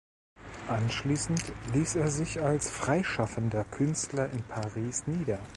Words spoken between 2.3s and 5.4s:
als freischaffender Künstler in Paris nieder.